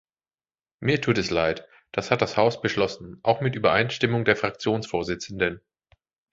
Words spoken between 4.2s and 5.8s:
der Fraktionsvorsitzenden.